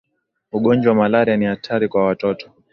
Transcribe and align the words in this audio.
ugonjwa 0.51 0.95
malaria 0.95 1.37
ni 1.37 1.45
hatari 1.45 1.87
kwa 1.87 2.05
watoto 2.05 2.51